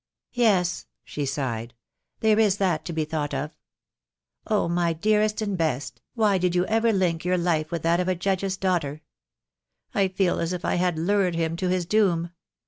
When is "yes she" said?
0.33-1.27